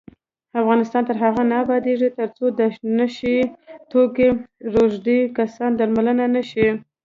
[0.61, 2.61] افغانستان تر هغو نه ابادیږي، ترڅو د
[2.97, 3.43] نشه یي
[3.91, 4.27] توکو
[4.73, 6.67] روږدي کسان درملنه نشي.